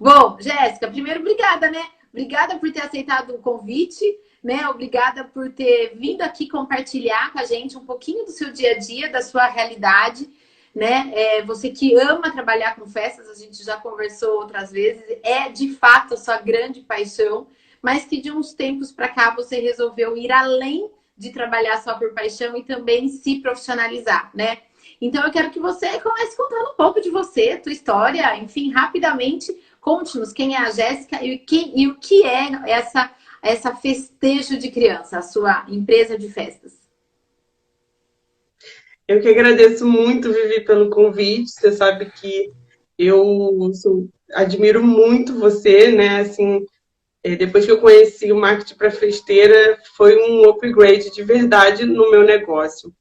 [0.00, 1.84] Bom, Jéssica, primeiro, obrigada, né?
[2.12, 4.04] Obrigada por ter aceitado o convite,
[4.42, 4.68] né?
[4.68, 8.78] Obrigada por ter vindo aqui compartilhar com a gente um pouquinho do seu dia a
[8.78, 10.30] dia, da sua realidade,
[10.72, 11.10] né?
[11.12, 15.74] É, você que ama trabalhar com festas, a gente já conversou outras vezes, é de
[15.74, 17.48] fato a sua grande paixão,
[17.82, 22.14] mas que de uns tempos para cá você resolveu ir além de trabalhar só por
[22.14, 24.58] paixão e também se profissionalizar, né?
[25.00, 29.56] Então eu quero que você comece contando um pouco de você, tua história, enfim, rapidamente
[29.88, 31.42] conte-nos quem é a Jéssica e,
[31.74, 33.10] e o que é essa
[33.40, 36.72] essa festejo de criança, a sua empresa de festas.
[39.06, 41.52] Eu que agradeço muito, Vivi, pelo convite.
[41.52, 42.52] Você sabe que
[42.98, 46.20] eu sou, admiro muito você, né?
[46.20, 46.66] Assim,
[47.22, 52.10] é, depois que eu conheci o marketing para festeira, foi um upgrade de verdade no
[52.10, 52.92] meu negócio.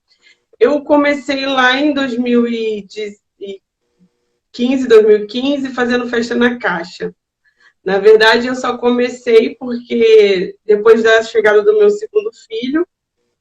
[0.59, 1.93] Eu comecei lá em
[4.57, 7.13] 2015, 2015, fazendo festa na caixa.
[7.85, 12.85] Na verdade, eu só comecei porque depois da chegada do meu segundo filho,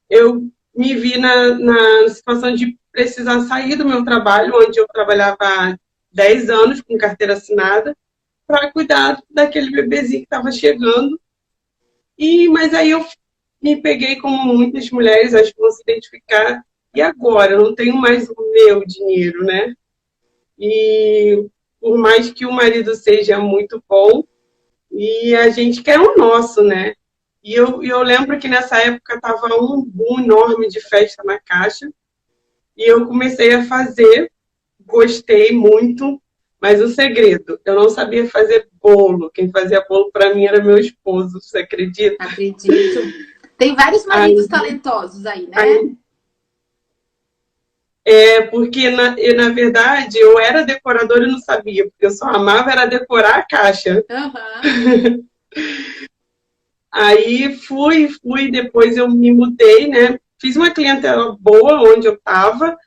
[0.09, 5.37] eu me vi na, na situação de precisar sair do meu trabalho, onde eu trabalhava
[5.41, 5.77] há
[6.11, 7.97] 10 anos com carteira assinada,
[8.45, 11.19] para cuidar daquele bebezinho que estava chegando.
[12.17, 13.05] E mas aí eu
[13.61, 16.63] me peguei como muitas mulheres, acho que vão se identificar.
[16.95, 17.53] E agora?
[17.53, 19.73] Eu não tenho mais o meu dinheiro, né?
[20.57, 21.47] E
[21.79, 24.23] por mais que o marido seja muito bom,
[24.91, 26.93] e a gente quer o nosso, né?
[27.43, 31.87] E eu, eu lembro que nessa época estava um boom enorme de festa na caixa.
[32.75, 34.31] E eu comecei a fazer,
[34.85, 36.21] gostei muito,
[36.59, 39.29] mas o segredo, eu não sabia fazer bolo.
[39.31, 42.23] Quem fazia bolo para mim era meu esposo, você acredita?
[42.23, 42.99] Acredito.
[43.57, 45.55] Tem vários maridos aí, talentosos aí, né?
[45.55, 45.95] Aí,
[48.09, 52.71] é, porque, na, na verdade, eu era decoradora e não sabia, porque eu só amava
[52.71, 54.01] era decorar a caixa.
[54.09, 55.25] Uhum.
[56.89, 60.17] Aí fui, fui, depois eu me mudei, né?
[60.39, 62.77] Fiz uma clientela boa onde eu estava,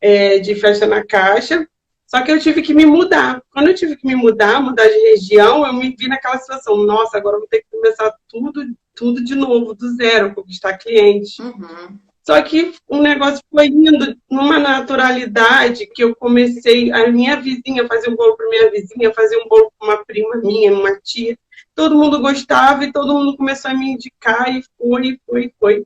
[0.00, 1.68] é, de festa na caixa,
[2.06, 3.42] só que eu tive que me mudar.
[3.52, 7.18] Quando eu tive que me mudar, mudar de região, eu me vi naquela situação, nossa,
[7.18, 8.64] agora eu vou ter que começar tudo,
[8.94, 11.42] tudo de novo, do zero, conquistar cliente.
[11.42, 11.98] Uhum.
[12.30, 18.08] Só que o negócio foi indo numa naturalidade que eu comecei, a minha vizinha fazer
[18.08, 21.36] um bolo para minha vizinha, fazer um bolo para uma prima minha, uma tia.
[21.74, 25.84] Todo mundo gostava e todo mundo começou a me indicar e foi, foi, foi.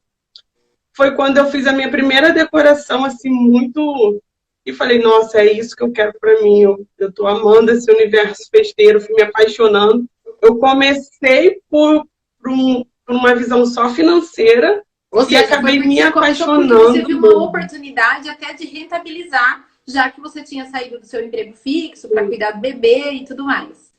[0.92, 4.22] Foi quando eu fiz a minha primeira decoração, assim, muito.
[4.66, 6.60] E falei, nossa, é isso que eu quero para mim.
[6.60, 10.04] Eu, eu tô amando esse universo festeiro, fui me apaixonando.
[10.42, 12.06] Eu comecei por,
[12.38, 16.92] por, um, por uma visão só financeira, ou seja, e acabei me apaixonando.
[16.92, 21.54] Você viu uma oportunidade até de rentabilizar, já que você tinha saído do seu emprego
[21.54, 23.94] fixo para cuidar do bebê e tudo mais.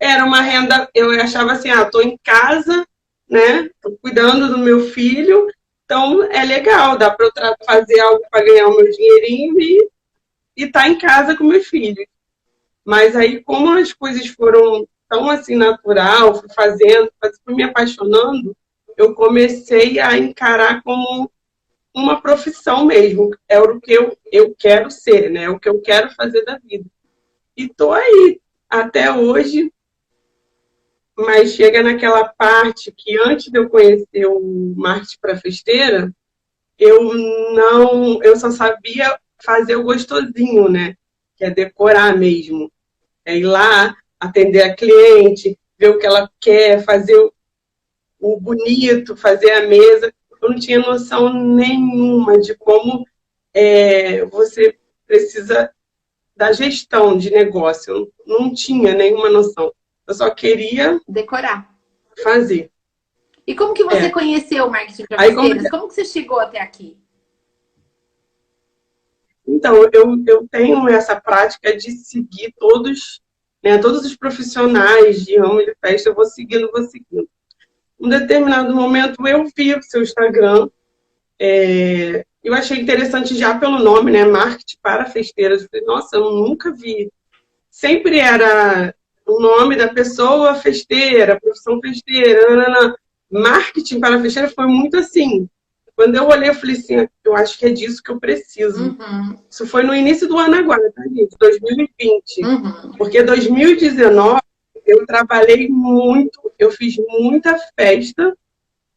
[0.00, 2.84] Era uma renda, eu achava assim, ah, tô em casa,
[3.30, 3.70] né?
[3.80, 5.46] Tô cuidando do meu filho,
[5.84, 9.88] então é legal, dá para eu fazer algo para ganhar o meu dinheirinho e
[10.56, 12.04] estar tá em casa com meu filho.
[12.84, 17.08] Mas aí, como as coisas foram tão assim natural, fui fazendo,
[17.44, 18.56] fui me apaixonando,
[18.96, 21.30] eu comecei a encarar como
[21.94, 23.30] uma profissão mesmo.
[23.48, 25.44] É o que eu, eu quero ser, né?
[25.44, 26.88] É o que eu quero fazer da vida.
[27.56, 29.72] E tô aí até hoje,
[31.16, 36.12] mas chega naquela parte que antes de eu conhecer o marketing para festeira,
[36.78, 37.14] eu
[37.54, 40.94] não, eu só sabia fazer o gostosinho, né?
[41.36, 42.72] Que é decorar mesmo.
[43.24, 47.30] É ir lá, atender a cliente, ver o que ela quer, fazer
[48.22, 50.14] o bonito, fazer a mesa.
[50.40, 53.04] Eu não tinha noção nenhuma de como
[53.52, 55.70] é, você precisa
[56.36, 57.92] da gestão de negócio.
[57.92, 59.72] Eu não tinha nenhuma noção.
[60.06, 61.68] Eu só queria decorar,
[62.22, 62.70] fazer.
[63.44, 64.10] E como que você é.
[64.10, 65.68] conheceu o marketing para Aí, como...
[65.68, 66.96] como que você chegou até aqui?
[69.44, 73.20] Então, eu, eu tenho essa prática de seguir todos,
[73.62, 77.28] né, todos os profissionais de ramo de festa, eu vou seguindo, vou seguindo
[78.02, 80.68] um determinado momento eu vi o seu Instagram,
[81.40, 84.24] é, eu achei interessante já pelo nome, né?
[84.24, 85.62] Marketing para festeiras.
[85.62, 87.10] Eu falei, nossa, eu nunca vi.
[87.70, 88.92] Sempre era
[89.24, 92.96] o nome da pessoa festeira, profissão festeira, nanana.
[93.30, 95.48] marketing para festeira foi muito assim.
[95.94, 98.82] Quando eu olhei, eu falei assim, eu acho que é disso que eu preciso.
[98.82, 99.38] Uhum.
[99.48, 101.36] Isso foi no início do ano agora, tá, gente?
[101.38, 102.44] 2020.
[102.44, 102.92] Uhum.
[102.96, 104.40] Porque 2019
[104.86, 108.36] eu trabalhei muito, eu fiz muita festa,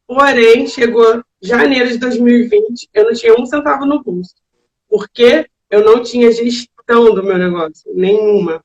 [0.06, 4.34] porém, chegou janeiro de 2020, eu não tinha um centavo no bolso.
[4.88, 8.64] Porque eu não tinha gestão do meu negócio, nenhuma.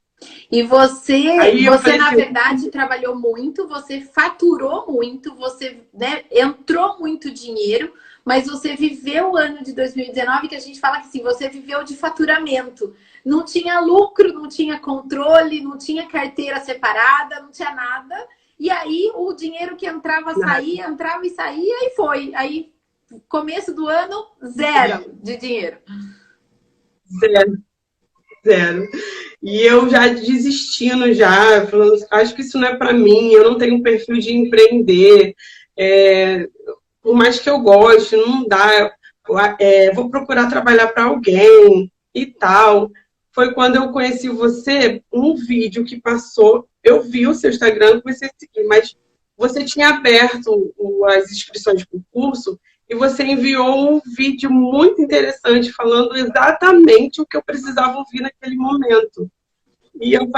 [0.51, 1.23] E você,
[1.65, 7.91] você na verdade trabalhou muito, você faturou muito, você né, entrou muito dinheiro,
[8.23, 11.83] mas você viveu o ano de 2019 que a gente fala que sim, você viveu
[11.83, 12.95] de faturamento.
[13.25, 18.15] Não tinha lucro, não tinha controle, não tinha carteira separada, não tinha nada.
[18.59, 22.31] E aí o dinheiro que entrava, saía, entrava e saía e foi.
[22.35, 22.71] Aí,
[23.27, 25.77] começo do ano, zero de dinheiro.
[27.19, 27.57] Zero.
[28.45, 28.87] Zero.
[29.41, 33.57] E eu já desistindo já, falando, acho que isso não é para mim, eu não
[33.57, 35.33] tenho um perfil de empreender.
[35.77, 36.47] É,
[37.01, 38.93] por mais que eu goste, não dá.
[39.59, 42.91] É, vou procurar trabalhar para alguém e tal.
[43.33, 46.67] Foi quando eu conheci você, um vídeo que passou.
[46.83, 48.95] Eu vi o seu Instagram, comecei a seguir, mas
[49.37, 50.73] você tinha aberto
[51.07, 57.25] as inscrições para o curso e você enviou um vídeo muito interessante falando exatamente o
[57.25, 59.31] que eu precisava ouvir naquele momento.
[59.99, 60.29] E eu,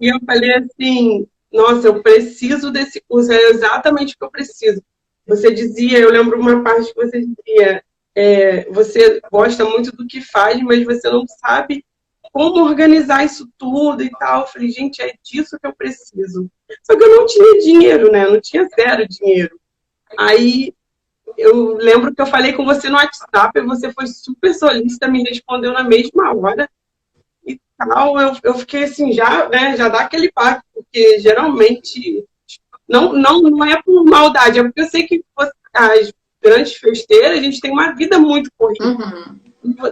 [0.00, 4.82] e eu falei assim, nossa, eu preciso desse curso, é exatamente o que eu preciso.
[5.24, 10.20] Você dizia, eu lembro uma parte que você dizia, é, você gosta muito do que
[10.20, 11.84] faz, mas você não sabe
[12.32, 14.42] como organizar isso tudo e tal.
[14.42, 16.50] Eu falei, gente, é disso que eu preciso.
[16.82, 18.24] Só que eu não tinha dinheiro, né?
[18.24, 19.58] Eu não tinha zero dinheiro.
[20.18, 20.74] Aí
[21.36, 25.22] eu lembro que eu falei com você no WhatsApp e você foi super solícita, me
[25.22, 26.68] respondeu na mesma hora
[27.46, 28.18] e tal.
[28.18, 32.24] Eu, eu fiquei assim, já, né, já dá aquele passo, porque geralmente
[32.88, 35.24] não, não, não é por maldade, é porque eu sei que
[35.72, 36.12] as
[36.42, 38.84] grandes festeiras, a gente tem uma vida muito corrida.
[38.84, 39.38] Uhum.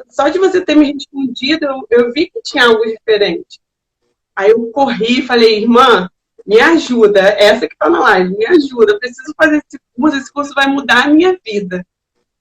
[0.08, 3.60] Só de você ter me respondido, eu, eu vi que tinha algo diferente.
[4.34, 6.08] Aí eu corri e falei, irmã,
[6.46, 10.32] me ajuda, essa que está na live, me ajuda, eu preciso fazer esse curso, esse
[10.32, 11.84] curso vai mudar a minha vida.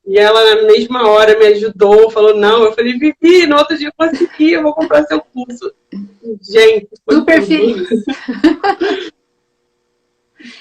[0.06, 3.90] E ela, na mesma hora, me ajudou, falou, não, eu falei, Vivi, no outro dia
[3.90, 5.70] eu consegui, eu vou comprar seu curso.
[6.42, 7.90] Gente, super feliz.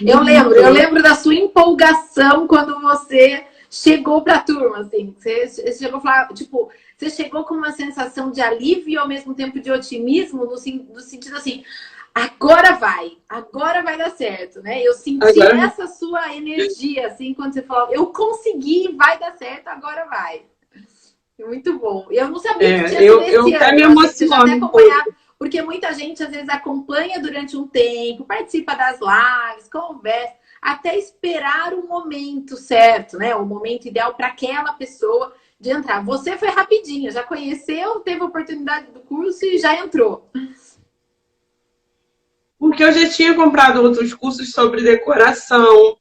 [0.05, 3.45] eu lembro, eu lembro da sua empolgação quando você
[3.83, 7.73] chegou para a turma, assim, você, você chegou a falar, tipo, você chegou com uma
[7.73, 11.63] sensação de alívio e ao mesmo tempo de otimismo, no, no sentido assim,
[12.15, 14.83] agora vai, agora vai dar certo, né?
[14.83, 15.61] Eu senti agora...
[15.61, 20.43] essa sua energia, assim, quando você falou, eu consegui, vai dar certo, agora vai.
[21.39, 22.07] Muito bom.
[22.11, 24.73] Eu não sabia é, que tinha eu, eu até me emociono.
[25.39, 31.75] Porque muita gente, às vezes, acompanha durante um tempo, participa das lives, conversa, até esperar
[31.75, 33.35] o momento certo, né?
[33.35, 36.05] O momento ideal para aquela pessoa de entrar.
[36.05, 40.31] Você foi rapidinho, já conheceu, teve a oportunidade do curso e já entrou.
[42.59, 45.97] Porque eu já tinha comprado outros cursos sobre decoração,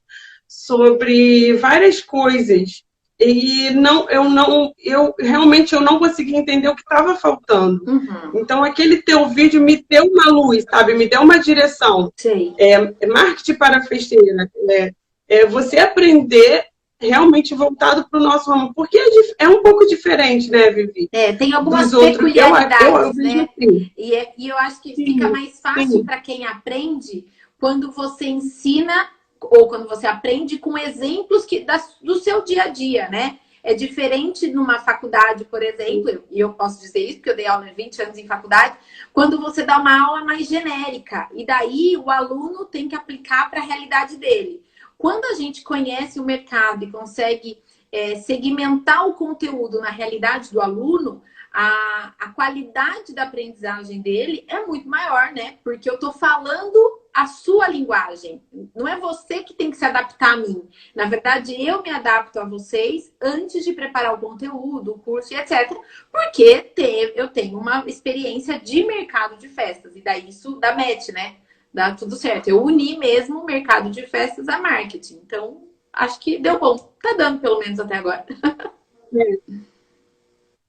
[0.48, 2.85] sobre várias coisas.
[3.20, 7.82] E não, eu não, eu realmente eu não consegui entender o que estava faltando.
[7.88, 8.32] Uhum.
[8.36, 10.94] Então aquele teu vídeo me deu uma luz, sabe?
[10.94, 12.12] Me deu uma direção.
[12.18, 12.54] Sim.
[12.58, 14.50] É, é marketing para festeira.
[14.70, 14.92] É,
[15.30, 16.66] é você aprender
[17.00, 21.10] realmente voltado para o nosso ramo, porque é, é, um pouco diferente, né, Vivi?
[21.12, 23.48] É, tem algumas Dos peculiaridades, eu, eu, eu né?
[23.50, 23.92] Assim.
[23.98, 27.26] E, é, e, eu acho que sim, fica mais fácil para quem aprende
[27.60, 29.08] quando você ensina
[29.40, 33.40] ou quando você aprende com exemplos que, da, do seu dia a dia, né?
[33.64, 37.66] É diferente numa faculdade, por exemplo, e eu posso dizer isso porque eu dei aula
[37.76, 38.78] 20 anos em faculdade,
[39.12, 43.60] quando você dá uma aula mais genérica, e daí o aluno tem que aplicar para
[43.60, 44.64] a realidade dele.
[44.98, 47.58] Quando a gente conhece o mercado e consegue
[47.92, 54.66] é, segmentar o conteúdo na realidade do aluno, a, a qualidade da aprendizagem dele é
[54.66, 55.58] muito maior, né?
[55.64, 58.44] Porque eu estou falando a sua linguagem.
[58.76, 60.68] Não é você que tem que se adaptar a mim.
[60.94, 65.38] Na verdade, eu me adapto a vocês antes de preparar o conteúdo, o curso e
[65.38, 65.76] etc.
[66.12, 69.96] Porque ter, eu tenho uma experiência de mercado de festas.
[69.96, 71.38] E daí isso dá match, né?
[71.76, 72.48] dá tudo certo.
[72.48, 75.20] Eu uni mesmo o mercado de festas a marketing.
[75.26, 76.78] Então, acho que deu bom.
[77.02, 78.26] Tá dando, pelo menos, até agora.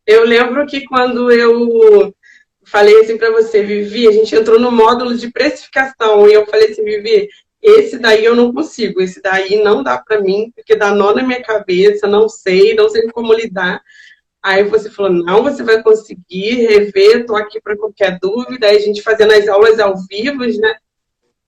[0.07, 2.15] Eu lembro que quando eu
[2.67, 6.71] falei assim para você, Vivi, a gente entrou no módulo de precificação e eu falei
[6.71, 7.29] assim, Vivi,
[7.63, 11.23] esse daí eu não consigo, esse daí não dá para mim, porque dá nó na
[11.23, 13.83] minha cabeça, não sei, não sei como lidar.
[14.43, 18.69] Aí você falou, não, você vai conseguir rever, tô aqui para qualquer dúvida.
[18.69, 20.77] Aí a gente fazendo as aulas ao vivo, né?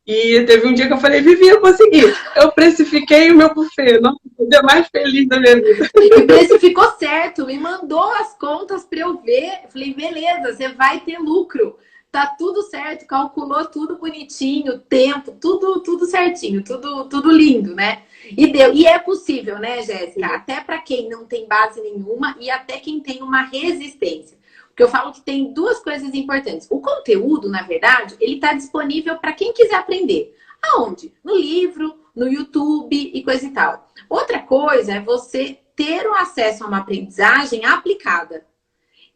[0.09, 2.00] E teve um dia que eu falei, Vivi, eu consegui.
[2.35, 4.00] Eu precifiquei o meu buffet.
[4.38, 5.91] O dia mais feliz da minha vida.
[5.97, 7.45] E precificou certo.
[7.45, 9.65] Me mandou as contas para eu ver.
[9.71, 11.77] Falei, beleza, você vai ter lucro.
[12.11, 18.00] Tá tudo certo, calculou tudo bonitinho, tempo, tudo tudo certinho, tudo tudo lindo, né?
[18.35, 18.73] E deu.
[18.73, 20.27] E é possível, né, Jéssica?
[20.29, 24.38] Até para quem não tem base nenhuma e até quem tem uma resistência.
[24.78, 26.68] Porque eu falo que tem duas coisas importantes.
[26.70, 30.32] O conteúdo, na verdade, ele está disponível para quem quiser aprender.
[30.62, 31.12] Aonde?
[31.25, 33.88] No livro, no YouTube e coisa e tal.
[34.08, 38.47] Outra coisa é você ter o acesso a uma aprendizagem aplicada.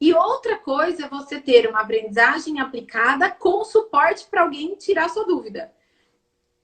[0.01, 5.25] E outra coisa é você ter uma aprendizagem aplicada com suporte para alguém tirar sua
[5.25, 5.73] dúvida.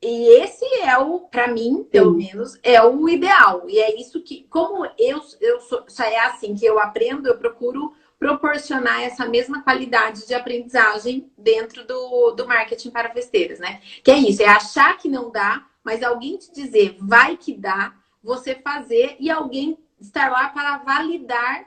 [0.02, 2.26] E esse é o, para mim, pelo Sim.
[2.26, 3.62] menos, é o ideal.
[3.68, 7.38] E é isso que, como eu, eu sou, só é assim que eu aprendo, eu
[7.38, 13.80] procuro proporcionar essa mesma qualidade de aprendizagem dentro do, do marketing para festeiras, né?
[14.02, 17.94] Que é isso, é achar que não dá, mas alguém te dizer vai que dá,
[18.22, 21.66] você fazer e alguém estar lá para validar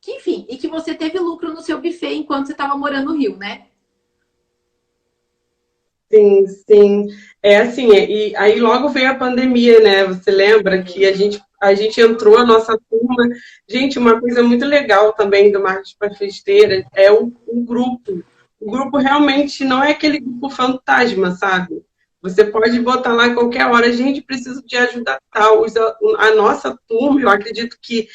[0.00, 3.18] que, enfim, e que você teve lucro no seu buffet enquanto você estava morando no
[3.18, 3.66] Rio, né?
[6.12, 7.06] Sim, sim.
[7.42, 10.04] É assim, e aí logo veio a pandemia, né?
[10.04, 13.28] Você lembra que a gente, a gente entrou, a nossa turma.
[13.68, 18.24] Gente, uma coisa muito legal também do Marketing para Festeira é o, o grupo.
[18.58, 21.82] O grupo realmente não é aquele grupo fantasma, sabe?
[22.20, 25.64] Você pode botar lá qualquer hora, gente, precisa de ajuda tal.
[26.18, 28.08] A nossa turma, eu acredito que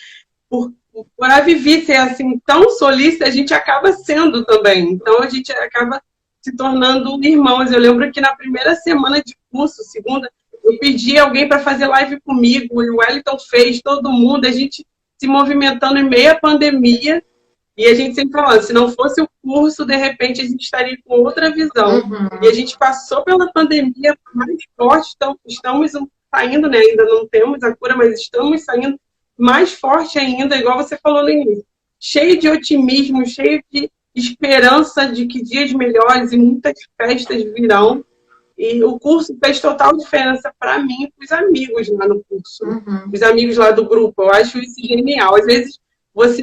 [0.49, 4.91] por, por a Vivi ser assim tão solícita, a gente acaba sendo também.
[4.91, 6.01] Então a gente acaba
[6.45, 7.71] se tornando irmãos.
[7.71, 10.31] Eu lembro que na primeira semana de curso, segunda,
[10.63, 14.85] eu pedi alguém para fazer live comigo, e o Wellington fez, todo mundo, a gente
[15.17, 17.23] se movimentando em meia pandemia,
[17.75, 20.95] e a gente sempre falando, se não fosse o curso, de repente a gente estaria
[21.03, 22.01] com outra visão.
[22.01, 22.29] Uhum.
[22.43, 25.93] E a gente passou pela pandemia mais forte, então estamos
[26.33, 26.77] saindo, né?
[26.77, 28.99] Ainda não temos a cura, mas estamos saindo
[29.35, 31.65] mais forte ainda, igual você falou no início.
[31.99, 38.03] Cheio de otimismo, cheio de esperança de que dias melhores e muitas festas virão.
[38.57, 42.63] E o curso fez total diferença para mim e para os amigos lá no curso,
[42.63, 43.11] uhum.
[43.13, 44.23] os amigos lá do grupo.
[44.23, 45.35] Eu acho isso genial.
[45.35, 45.79] Às vezes
[46.13, 46.41] você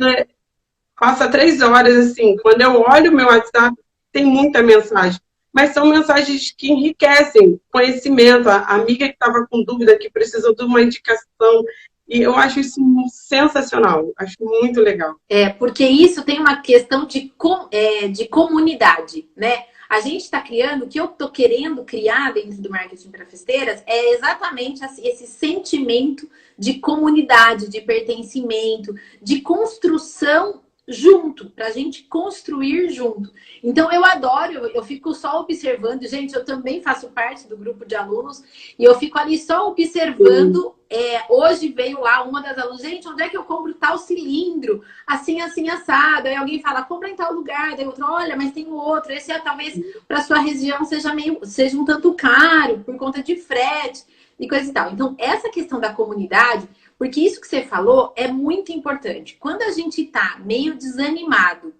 [0.99, 3.75] passa três horas assim, quando eu olho o meu WhatsApp,
[4.13, 5.19] tem muita mensagem.
[5.51, 8.49] Mas são mensagens que enriquecem conhecimento.
[8.49, 11.65] A amiga que estava com dúvida, que precisou de uma indicação,
[12.13, 12.79] e eu acho isso
[13.11, 15.17] sensacional, acho muito legal.
[15.29, 19.65] É, porque isso tem uma questão de, com, é, de comunidade, né?
[19.89, 23.83] A gente está criando, o que eu estou querendo criar dentro do marketing para festeiras
[23.87, 26.29] é exatamente esse sentimento
[26.59, 33.33] de comunidade, de pertencimento, de construção junto, para a gente construir junto.
[33.63, 37.85] Então eu adoro, eu, eu, fico só observando, gente, eu também faço parte do grupo
[37.85, 38.43] de alunos
[38.79, 40.75] e eu fico ali só observando.
[40.95, 44.83] É, hoje veio lá uma das alunas, gente, onde é que eu compro tal cilindro?
[45.07, 46.29] Assim, assim, assado.
[46.29, 47.75] Aí alguém fala, compra em tal lugar.
[47.75, 49.11] Daí outro, olha, mas tem outro.
[49.11, 53.37] Esse é talvez para sua região seja meio, seja um tanto caro por conta de
[53.37, 54.05] frete
[54.39, 54.91] e coisa e tal.
[54.93, 56.69] Então, essa questão da comunidade
[57.03, 59.35] porque isso que você falou é muito importante.
[59.35, 61.75] Quando a gente tá meio desanimado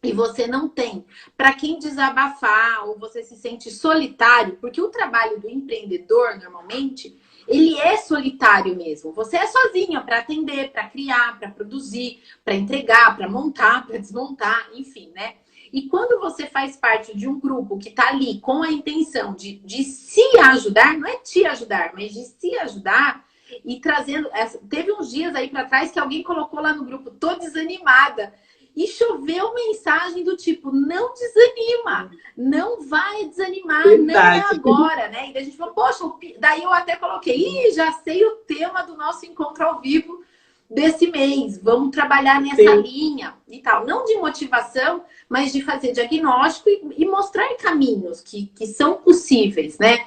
[0.00, 1.04] e você não tem
[1.36, 7.18] para quem desabafar ou você se sente solitário, porque o trabalho do empreendedor normalmente
[7.48, 9.10] ele é solitário mesmo.
[9.10, 14.70] Você é sozinha para atender, para criar, para produzir, para entregar, para montar, para desmontar,
[14.72, 15.34] enfim, né?
[15.72, 19.56] E quando você faz parte de um grupo que está ali com a intenção de,
[19.56, 23.24] de se ajudar, não é te ajudar, mas de se ajudar,
[23.64, 24.28] e trazendo.
[24.68, 28.32] Teve uns dias aí para trás que alguém colocou lá no grupo, tô desanimada.
[28.76, 34.12] E choveu mensagem do tipo, não desanima, não vai desanimar, Verdade.
[34.12, 35.30] não é agora, né?
[35.32, 36.04] E a gente falou, poxa,
[36.40, 40.24] daí eu até coloquei, Ih, já sei o tema do nosso encontro ao vivo
[40.68, 42.82] desse mês, vamos trabalhar nessa Sim.
[42.82, 43.86] linha e tal.
[43.86, 49.78] Não de motivação, mas de fazer diagnóstico e, e mostrar caminhos que, que são possíveis,
[49.78, 50.06] né?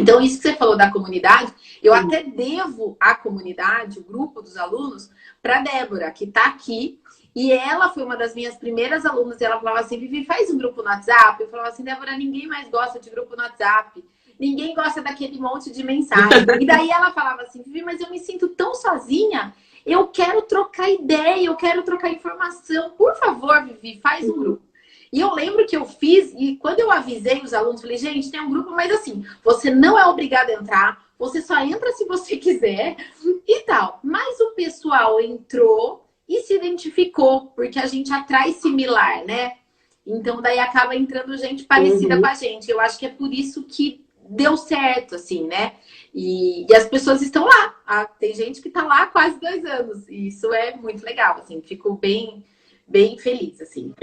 [0.00, 1.52] Então, isso que você falou da comunidade,
[1.82, 2.00] eu Sim.
[2.00, 5.10] até devo à comunidade, o grupo dos alunos,
[5.42, 7.00] para Débora, que está aqui.
[7.34, 9.40] E ela foi uma das minhas primeiras alunas.
[9.40, 11.42] E ela falava assim: Vivi, faz um grupo no WhatsApp.
[11.42, 14.04] Eu falava assim: Débora, ninguém mais gosta de grupo no WhatsApp.
[14.38, 16.44] Ninguém gosta daquele monte de mensagem.
[16.60, 19.54] e daí ela falava assim: Vivi, mas eu me sinto tão sozinha.
[19.86, 22.90] Eu quero trocar ideia, eu quero trocar informação.
[22.90, 24.38] Por favor, Vivi, faz um uhum.
[24.38, 24.69] grupo.
[25.12, 28.40] E eu lembro que eu fiz, e quando eu avisei os alunos, falei, gente, tem
[28.40, 32.36] um grupo, mas assim, você não é obrigado a entrar, você só entra se você
[32.38, 32.96] quiser
[33.46, 33.98] e tal.
[34.02, 39.54] Mas o pessoal entrou e se identificou, porque a gente atrai similar, né?
[40.06, 42.20] Então daí acaba entrando gente parecida uhum.
[42.20, 42.70] com a gente.
[42.70, 45.74] Eu acho que é por isso que deu certo, assim, né?
[46.14, 47.74] E, e as pessoas estão lá.
[47.84, 50.08] Ah, tem gente que está lá há quase dois anos.
[50.08, 51.60] E isso é muito legal, assim.
[51.60, 52.44] Fico bem,
[52.90, 53.94] bem feliz, assim.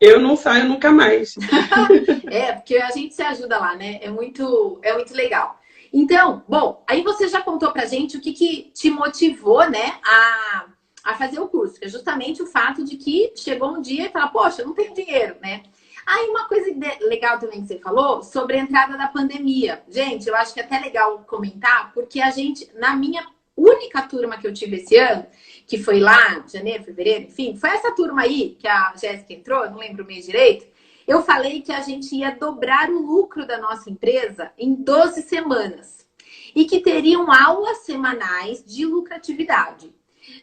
[0.00, 1.34] Eu não saio nunca mais.
[2.30, 3.98] é, porque a gente se ajuda lá, né?
[4.00, 5.60] É muito, é muito legal.
[5.92, 10.66] Então, bom, aí você já contou pra gente o que, que te motivou, né, a,
[11.04, 14.10] a fazer o curso, que é justamente o fato de que chegou um dia e
[14.10, 15.62] fala, poxa, eu não tenho dinheiro, né?
[16.04, 19.82] Aí uma coisa legal também que você falou sobre a entrada da pandemia.
[19.88, 23.26] Gente, eu acho que é até legal comentar, porque a gente, na minha
[23.56, 25.26] única turma que eu tive esse ano,
[25.66, 29.78] que foi lá, janeiro, fevereiro, enfim, foi essa turma aí que a Jéssica entrou, não
[29.78, 30.66] lembro o mês direito.
[31.06, 36.06] Eu falei que a gente ia dobrar o lucro da nossa empresa em 12 semanas
[36.54, 39.94] e que teriam aulas semanais de lucratividade.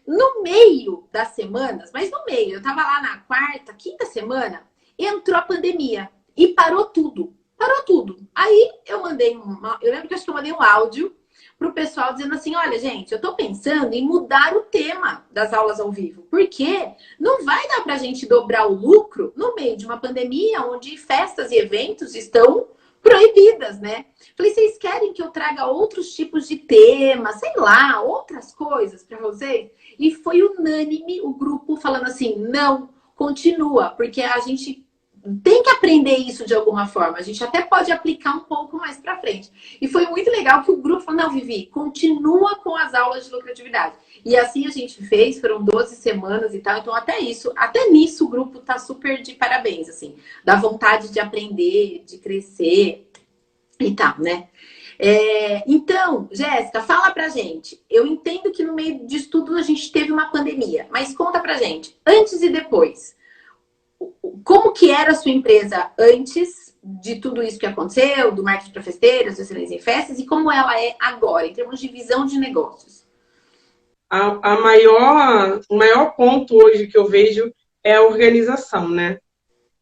[0.08, 4.66] No meio das semanas, mas no meio, eu tava lá na quarta, quinta semana,
[4.98, 7.36] entrou a pandemia e parou tudo.
[7.58, 8.28] Parou tudo.
[8.34, 9.80] Aí eu mandei uma.
[9.82, 11.16] Eu lembro que acho que eu mandei um áudio
[11.64, 15.54] para o pessoal dizendo assim: olha, gente, eu estou pensando em mudar o tema das
[15.54, 19.78] aulas ao vivo, porque não vai dar para a gente dobrar o lucro no meio
[19.78, 22.68] de uma pandemia onde festas e eventos estão
[23.02, 24.06] proibidas, né?
[24.36, 29.20] Falei, vocês querem que eu traga outros tipos de temas, sei lá, outras coisas para
[29.20, 29.72] vocês?
[29.98, 34.83] E foi unânime o grupo falando assim: não, continua, porque a gente
[35.42, 37.18] tem que aprender isso de alguma forma.
[37.18, 39.52] A gente até pode aplicar um pouco mais para frente.
[39.80, 43.32] E foi muito legal que o grupo falou: não, Vivi, continua com as aulas de
[43.32, 43.96] lucratividade.
[44.26, 46.78] E assim a gente fez, foram 12 semanas e tal.
[46.78, 51.20] Então, até isso, até nisso o grupo tá super de parabéns, assim, da vontade de
[51.20, 53.10] aprender, de crescer
[53.80, 54.48] e tal, né?
[55.00, 57.82] É, então, Jéssica, fala pra gente.
[57.90, 61.58] Eu entendo que no meio disso tudo a gente teve uma pandemia, mas conta pra
[61.58, 63.16] gente, antes e depois.
[64.44, 68.84] Como que era a sua empresa antes de tudo isso que aconteceu, do marketing para
[68.84, 72.38] festeiras, do excelência em festas, e como ela é agora, em termos de visão de
[72.38, 73.08] negócios?
[74.10, 79.18] A, a maior, o maior ponto hoje que eu vejo é a organização, né?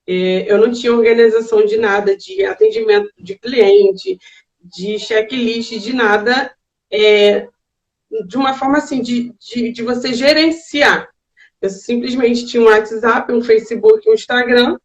[0.08, 4.18] É, eu não tinha organização de nada, de atendimento de cliente,
[4.60, 6.54] de checklist, de nada,
[6.92, 7.48] é,
[8.28, 11.10] de uma forma assim, de, de, de, você gerenciar.
[11.62, 14.78] Eu simplesmente tinha um WhatsApp, um Facebook, um Instagram,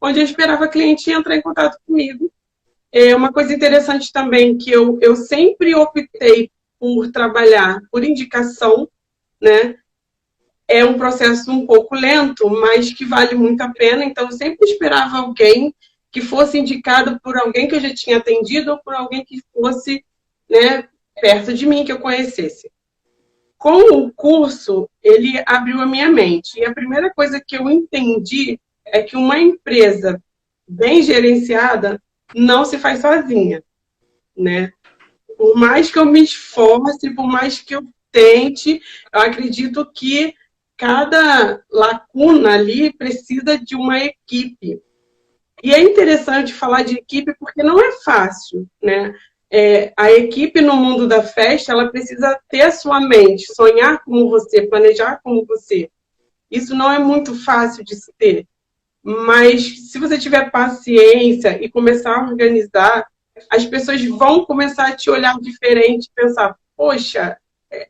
[0.00, 2.32] onde eu esperava a cliente entrar em contato comigo.
[2.90, 8.88] É uma coisa interessante também que eu, eu sempre optei por trabalhar por indicação,
[9.40, 9.76] né?
[10.66, 14.04] É um processo um pouco lento, mas que vale muito a pena.
[14.04, 15.74] Então, eu sempre esperava alguém
[16.10, 20.04] que fosse indicado por alguém que eu já tinha atendido ou por alguém que fosse
[20.48, 20.88] né,
[21.20, 22.70] perto de mim, que eu conhecesse.
[23.58, 26.58] Com o curso, ele abriu a minha mente.
[26.58, 30.22] E a primeira coisa que eu entendi é que uma empresa
[30.66, 32.00] bem gerenciada
[32.34, 33.62] não se faz sozinha,
[34.36, 34.72] né?
[35.36, 38.80] Por mais que eu me esforce, por mais que eu tente,
[39.12, 40.34] eu acredito que
[40.76, 44.80] cada lacuna ali precisa de uma equipe.
[45.62, 49.12] E é interessante falar de equipe porque não é fácil, né?
[49.50, 54.28] É, a equipe no mundo da festa, ela precisa ter a sua mente, sonhar como
[54.28, 55.90] você, planejar como você.
[56.50, 58.46] Isso não é muito fácil de se ter.
[59.02, 63.06] Mas se você tiver paciência e começar a organizar,
[63.50, 67.38] as pessoas vão começar a te olhar diferente, pensar, poxa,
[67.70, 67.88] é,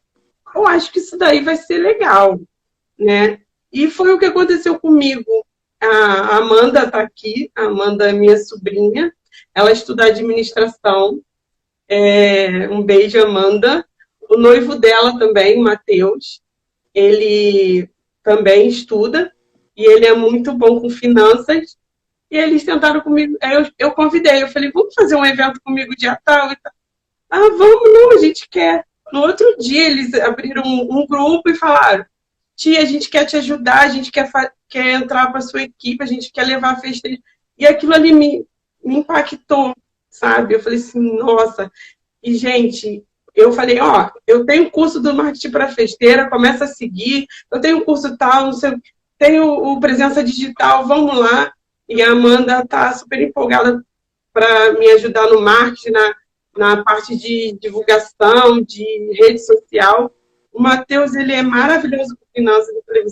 [0.55, 2.41] eu acho que isso daí vai ser legal,
[2.99, 3.41] né?
[3.73, 5.45] E foi o que aconteceu comigo.
[5.81, 9.13] A Amanda está aqui, a Amanda é minha sobrinha,
[9.55, 11.21] ela estuda administração.
[11.89, 13.85] É, um beijo, Amanda.
[14.29, 16.43] O noivo dela também, Matheus,
[16.95, 17.89] ele
[18.23, 19.33] também estuda
[19.75, 21.79] e ele é muito bom com finanças.
[22.31, 26.19] E eles tentaram comigo, eu, eu convidei, eu falei, vamos fazer um evento comigo dia
[26.23, 26.73] tal e tal.
[27.31, 28.85] Ah, vamos, não, a gente quer.
[29.13, 32.05] No outro dia, eles abriram um, um grupo e falaram:
[32.57, 34.31] Tia, a gente quer te ajudar, a gente quer,
[34.69, 37.09] quer entrar para sua equipe, a gente quer levar festa.
[37.57, 38.47] E aquilo ali me,
[38.85, 39.75] me impactou,
[40.19, 40.55] sabe?
[40.55, 41.71] Eu falei assim, nossa.
[42.23, 43.05] E, gente,
[43.35, 47.85] eu falei, ó, eu tenho curso do marketing para festeira, começa a seguir, eu tenho
[47.85, 48.73] curso tal, não sei,
[49.17, 51.53] tenho o presença digital, vamos lá.
[51.89, 53.83] E a Amanda tá super empolgada
[54.33, 56.15] para me ajudar no marketing, na,
[56.57, 60.13] na parte de divulgação, de rede social.
[60.53, 62.69] O Matheus, ele é maravilhoso com finanças.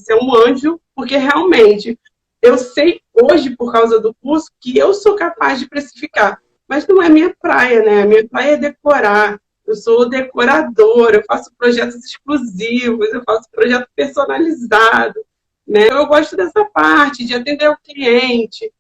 [0.09, 1.99] Eu é um anjo, porque realmente
[2.43, 6.41] eu sei hoje, por causa do curso, que eu sou capaz de precificar.
[6.69, 8.03] Mas não é minha praia, né?
[8.03, 9.41] A minha praia é decorar.
[9.67, 15.21] Eu sou decoradora, eu faço projetos exclusivos, eu faço projeto personalizado.
[15.67, 15.89] Né?
[15.91, 18.73] Eu gosto dessa parte de atender o cliente.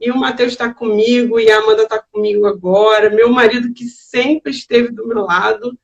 [0.00, 3.10] E o Matheus está comigo, e a Amanda está comigo agora.
[3.10, 5.76] Meu marido, que sempre esteve do meu lado.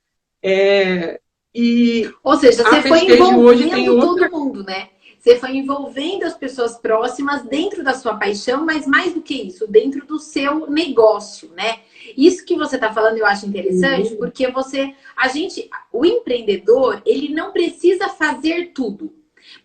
[0.42, 1.20] É,
[1.54, 4.90] e Ou seja, você foi envolvendo todo mundo, né?
[5.24, 9.66] Você foi envolvendo as pessoas próximas dentro da sua paixão, mas mais do que isso,
[9.66, 11.78] dentro do seu negócio, né?
[12.14, 14.18] Isso que você está falando eu acho interessante, uhum.
[14.18, 19.14] porque você, a gente, o empreendedor, ele não precisa fazer tudo,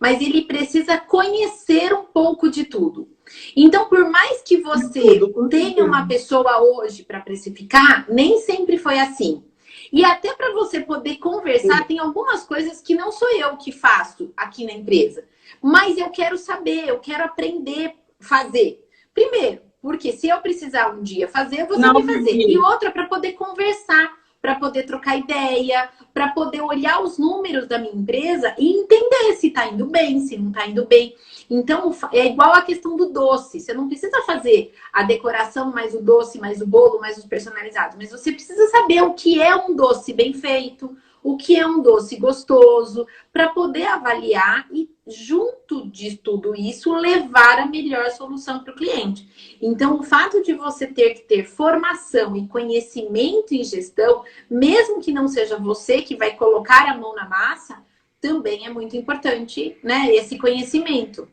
[0.00, 3.06] mas ele precisa conhecer um pouco de tudo.
[3.54, 8.98] Então, por mais que você tudo, tenha uma pessoa hoje para precificar, nem sempre foi
[8.98, 9.44] assim.
[9.92, 14.32] E até para você poder conversar, tem algumas coisas que não sou eu que faço
[14.34, 15.22] aqui na empresa.
[15.60, 18.86] Mas eu quero saber, eu quero aprender a fazer.
[19.12, 22.32] Primeiro, porque se eu precisar um dia fazer, eu vou saber fazer.
[22.32, 27.78] E outra, para poder conversar, para poder trocar ideia, para poder olhar os números da
[27.78, 31.14] minha empresa e entender se está indo bem, se não está indo bem.
[31.48, 33.60] Então, é igual a questão do doce.
[33.60, 37.96] Você não precisa fazer a decoração, mais o doce, mais o bolo, mais os personalizados.
[37.96, 41.82] Mas você precisa saber o que é um doce bem feito, o que é um
[41.82, 48.72] doce gostoso, para poder avaliar e, junto de tudo isso, levar a melhor solução para
[48.72, 49.56] o cliente.
[49.60, 55.12] Então, o fato de você ter que ter formação e conhecimento em gestão, mesmo que
[55.12, 57.82] não seja você que vai colocar a mão na massa,
[58.20, 60.14] também é muito importante, né?
[60.14, 61.28] Esse conhecimento.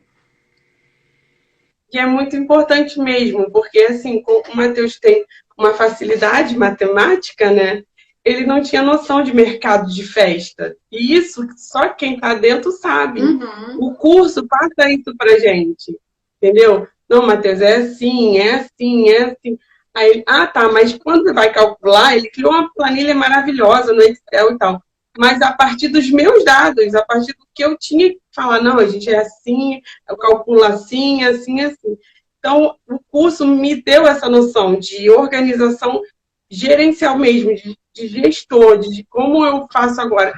[1.90, 5.24] Que é muito importante mesmo, porque assim, o Matheus tem
[5.56, 7.82] uma facilidade matemática, né?
[8.28, 10.76] Ele não tinha noção de mercado de festa.
[10.92, 13.22] E isso só quem está dentro sabe.
[13.22, 13.78] Uhum.
[13.80, 15.98] O curso passa isso pra gente.
[16.36, 16.86] Entendeu?
[17.08, 19.58] Não, Matheus, é assim, é assim, é assim.
[19.94, 24.52] Aí, ah, tá, mas quando você vai calcular, ele criou uma planilha maravilhosa no Excel
[24.52, 24.82] e tal.
[25.16, 28.78] Mas a partir dos meus dados, a partir do que eu tinha que falar, não,
[28.78, 31.96] a gente é assim, eu calculo assim, assim, assim.
[32.38, 36.02] Então, o curso me deu essa noção de organização
[36.50, 40.32] gerencial mesmo, de de gestor, de como eu faço agora.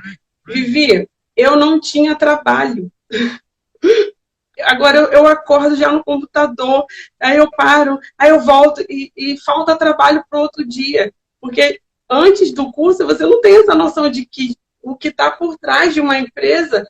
[0.46, 2.90] Vivi, eu não tinha trabalho.
[4.62, 6.84] Agora eu, eu, acordo já no computador,
[7.18, 11.10] aí eu paro, aí eu volto e, e falta trabalho para outro dia.
[11.40, 15.56] Porque antes do curso você não tem essa noção de que o que está por
[15.56, 16.86] trás de uma empresa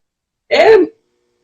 [0.51, 0.75] é,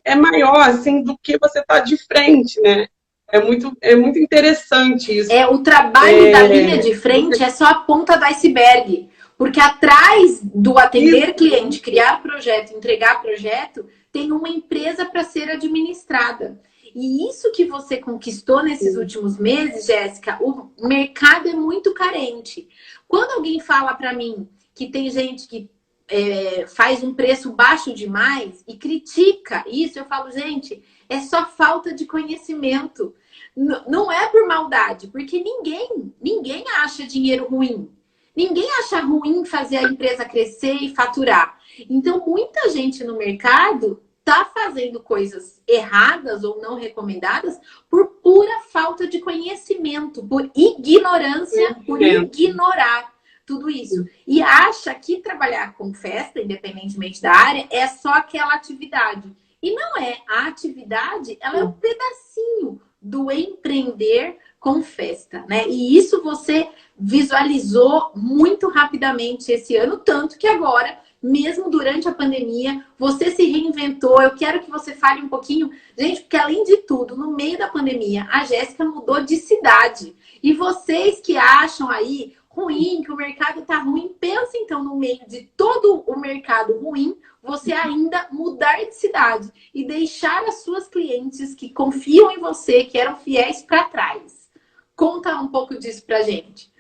[0.05, 2.89] é maior assim do que você está de frente, né?
[3.29, 5.33] É muito, é muito interessante isso.
[5.33, 6.33] É, o trabalho é...
[6.33, 9.11] da linha de frente é só a ponta do iceberg.
[9.37, 16.61] Porque atrás do atender cliente, criar projeto, entregar projeto, tem uma empresa para ser administrada.
[16.95, 19.01] E isso que você conquistou nesses Sim.
[19.01, 22.67] últimos meses, Jéssica, o mercado é muito carente.
[23.07, 25.71] Quando alguém fala para mim que tem gente que
[26.09, 31.93] é, faz um preço baixo demais e critica isso, eu falo, gente, é só falta
[31.93, 33.15] de conhecimento.
[33.55, 37.91] N não é por maldade, porque ninguém, ninguém acha dinheiro ruim.
[38.37, 41.59] Ninguém acha ruim fazer a empresa crescer e faturar.
[41.89, 49.07] Então, muita gente no mercado está fazendo coisas erradas ou não recomendadas por pura falta
[49.07, 53.15] de conhecimento, por ignorância, por ignorar
[53.47, 54.05] tudo isso.
[54.27, 59.35] E acha que trabalhar com festa, independentemente da área, é só aquela atividade.
[59.63, 60.19] E não é.
[60.29, 65.69] A atividade, ela é um pedacinho do empreender com festa, né?
[65.69, 72.85] E isso você visualizou muito rapidamente esse ano, tanto que agora, mesmo durante a pandemia,
[72.99, 74.21] você se reinventou.
[74.21, 77.69] Eu quero que você fale um pouquinho, gente, porque além de tudo, no meio da
[77.69, 80.17] pandemia, a Jéssica mudou de cidade.
[80.43, 85.21] E vocês que acham aí ruim, que o mercado tá ruim, pensa então no meio
[85.29, 91.55] de todo o mercado ruim, você ainda mudar de cidade e deixar as suas clientes
[91.55, 94.51] que confiam em você, que eram fiéis para trás.
[94.97, 96.73] Conta um pouco disso pra gente.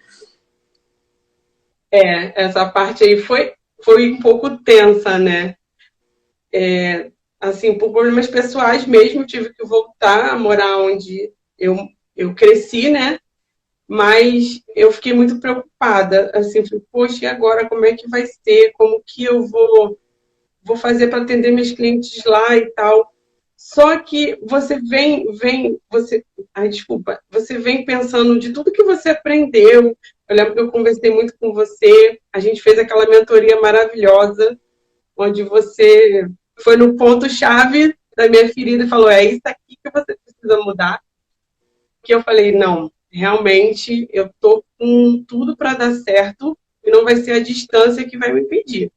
[1.93, 3.53] É, essa parte aí foi,
[3.85, 5.57] foi um pouco tensa, né?
[6.53, 11.77] É, assim, por problemas pessoais mesmo, tive que voltar a morar onde eu,
[12.17, 13.19] eu cresci, né?
[13.89, 18.73] Mas eu fiquei muito preocupada, assim, falei, poxa, e agora como é que vai ser?
[18.73, 19.99] Como que eu vou,
[20.63, 23.13] vou fazer para atender meus clientes lá e tal?
[23.57, 29.11] Só que você vem, vem, você, ai, desculpa, você vem pensando de tudo que você
[29.11, 29.97] aprendeu,
[30.29, 34.59] eu lembro que eu conversei muito com você, a gente fez aquela mentoria maravilhosa,
[35.17, 40.17] onde você foi no ponto-chave da minha ferida e falou: é isso aqui que você
[40.17, 41.01] precisa mudar.
[42.03, 47.17] Que eu falei: não, realmente eu tô com tudo para dar certo e não vai
[47.17, 48.93] ser a distância que vai me impedir.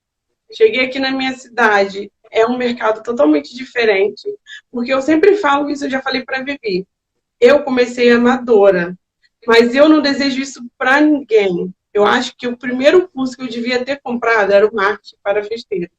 [0.52, 4.28] Cheguei aqui na minha cidade, é um mercado totalmente diferente,
[4.70, 6.86] porque eu sempre falo isso, eu já falei para Vivi.
[7.40, 8.98] Eu comecei amadora,
[9.48, 11.74] mas eu não desejo isso para ninguém.
[11.94, 15.44] Eu acho que o primeiro curso que eu devia ter comprado era o marketing para
[15.44, 15.90] festeiro.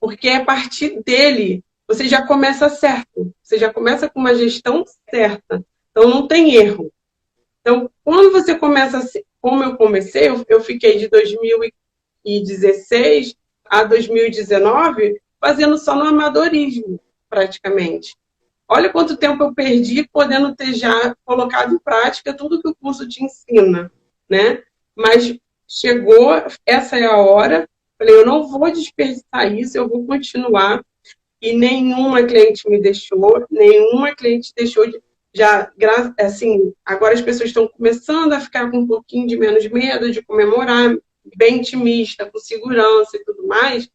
[0.00, 4.84] Porque é a partir dele você já começa certo, você já começa com uma gestão
[5.10, 5.62] certa.
[5.90, 6.90] Então não tem erro.
[7.62, 9.00] Então, quando você começa,
[9.40, 18.14] como eu comecei, eu, fiquei de 2016 a 2019 fazendo só no amadorismo, praticamente.
[18.68, 23.08] Olha quanto tempo eu perdi podendo ter já colocado em prática tudo que o curso
[23.08, 23.90] te ensina,
[24.28, 24.62] né?
[24.94, 25.34] Mas
[25.68, 26.30] chegou,
[26.66, 27.68] essa é a hora.
[27.98, 30.84] Falei, eu não vou desperdiçar isso, eu vou continuar.
[31.40, 35.02] E nenhuma cliente me deixou, nenhuma cliente deixou de.
[35.34, 35.72] Já,
[36.18, 40.22] assim, agora as pessoas estão começando a ficar com um pouquinho de menos medo de
[40.22, 40.94] comemorar,
[41.36, 43.88] bem otimista, com segurança e tudo mais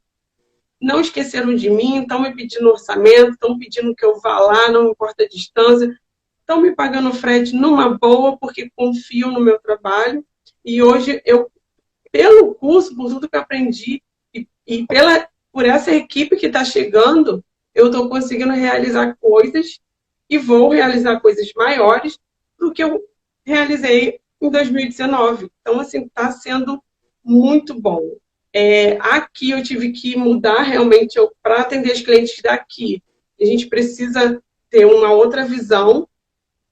[0.81, 4.91] não esqueceram de mim, estão me pedindo orçamento, estão pedindo que eu vá lá, não
[4.91, 5.89] importa a distância,
[6.39, 10.23] estão me pagando frete numa boa, porque confiam no meu trabalho.
[10.63, 11.51] E hoje, eu,
[12.11, 17.43] pelo curso, por tudo que aprendi, e, e pela, por essa equipe que está chegando,
[17.73, 19.79] eu estou conseguindo realizar coisas
[20.29, 22.19] e vou realizar coisas maiores
[22.59, 23.03] do que eu
[23.45, 25.49] realizei em 2019.
[25.61, 26.81] Então, assim, está sendo
[27.23, 28.01] muito bom.
[28.53, 33.03] É, aqui eu tive que mudar realmente para atender os clientes daqui.
[33.39, 36.07] A gente precisa ter uma outra visão,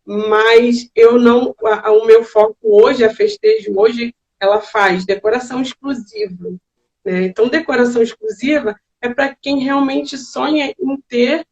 [0.06, 1.56] mas eu não.
[1.64, 6.56] A, o meu foco hoje, a festejo hoje, ela faz decoração exclusiva.
[7.04, 7.26] Né?
[7.26, 11.46] Então, decoração exclusiva é para quem realmente sonha em ter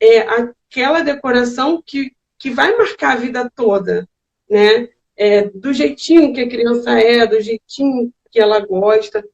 [0.00, 4.08] é, aquela decoração que, que vai marcar a vida toda,
[4.48, 4.88] né?
[5.16, 9.26] É, do jeitinho que a criança é, do jeitinho que ela gosta.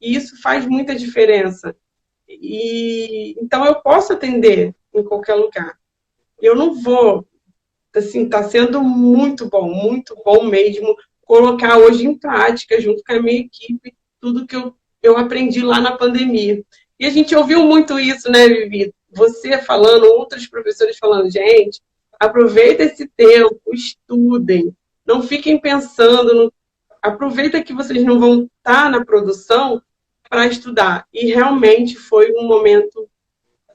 [0.00, 1.76] E isso faz muita diferença.
[2.28, 5.78] E então eu posso atender em qualquer lugar.
[6.40, 7.26] Eu não vou,
[7.94, 13.22] assim, está sendo muito bom, muito bom mesmo colocar hoje em prática junto com a
[13.22, 16.64] minha equipe tudo que eu, eu aprendi lá na pandemia.
[16.98, 18.92] E a gente ouviu muito isso, né, Vivi?
[19.10, 21.80] Você falando, outros professores falando, gente,
[22.18, 24.74] aproveita esse tempo, estudem,
[25.06, 26.52] não fiquem pensando no
[27.00, 29.82] aproveita que vocês não vão estar na produção
[30.28, 31.06] para estudar.
[31.12, 33.08] E realmente foi um momento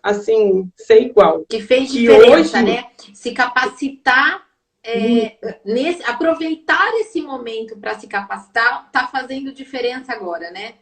[0.01, 1.45] assim, sem igual.
[1.49, 2.65] Que fez diferença, hoje...
[2.65, 2.91] né?
[3.13, 4.45] Se capacitar,
[4.83, 10.75] é, nesse, aproveitar esse momento para se capacitar, está fazendo diferença agora, né?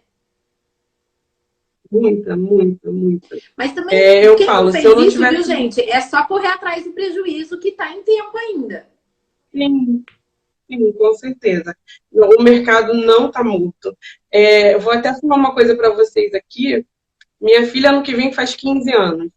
[1.91, 3.37] Muita, muita, muita.
[3.57, 5.31] Mas também, é, eu falo, se eu não isso, tiver...
[5.31, 5.81] viu, gente?
[5.81, 8.87] É só correr atrás do prejuízo que está em tempo ainda.
[9.51, 10.03] Sim,
[10.71, 11.75] Sim, com certeza.
[12.09, 13.95] O mercado não está muito.
[14.31, 16.85] É, vou até falar uma coisa para vocês aqui.
[17.41, 19.29] Minha filha, ano que vem, faz 15 anos.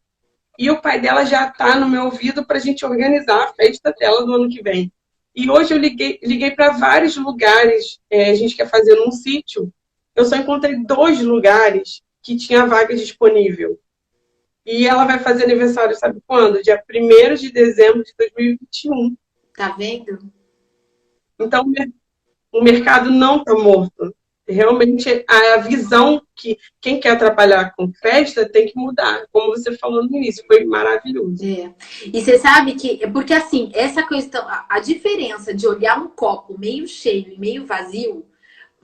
[0.56, 3.92] E o pai dela já está no meu ouvido para a gente organizar a festa
[3.98, 4.92] dela do ano que vem.
[5.34, 7.98] E hoje eu liguei, liguei para vários lugares.
[8.08, 9.72] É, a gente quer fazer num sítio.
[10.14, 13.78] Eu só encontrei dois lugares que tinha vaga disponível.
[14.66, 16.62] E ela vai fazer aniversário, sabe quando?
[16.62, 19.14] Dia 1 de dezembro de 2021.
[19.54, 20.18] Tá vendo?
[21.38, 21.64] Então,
[22.50, 24.14] o mercado não está morto.
[24.46, 29.26] Realmente, a visão que quem quer trabalhar com festa tem que mudar.
[29.30, 31.44] Como você falou no início, foi maravilhoso.
[31.44, 31.72] É.
[32.06, 36.86] E você sabe que, porque assim, essa questão, a, diferença de olhar um copo meio
[36.86, 38.26] cheio e meio vazio,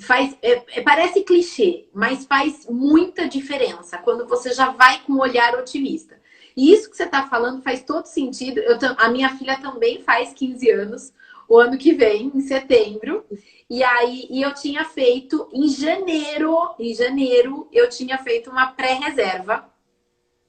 [0.00, 5.20] faz é, é, parece clichê, mas faz muita diferença quando você já vai com um
[5.20, 6.18] olhar otimista.
[6.56, 8.58] E isso que você está falando faz todo sentido.
[8.58, 11.12] Eu, a minha filha também faz 15 anos
[11.48, 13.24] o ano que vem, em setembro.
[13.68, 19.68] E aí, e eu tinha feito em janeiro, em janeiro, eu tinha feito uma pré-reserva